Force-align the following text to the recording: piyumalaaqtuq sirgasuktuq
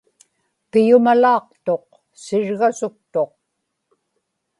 piyumalaaqtuq 0.69 1.85
sirgasuktuq 2.23 3.33